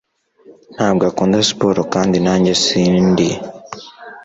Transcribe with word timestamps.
Ntabwo 0.75 1.03
akunda 1.09 1.35
siporo, 1.49 1.81
kandi 1.93 2.17
nanjye 2.25 2.51
sindi. 2.63 3.29